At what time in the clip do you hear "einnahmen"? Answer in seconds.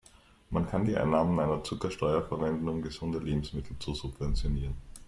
0.97-1.39